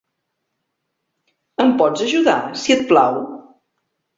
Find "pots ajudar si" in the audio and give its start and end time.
1.83-2.77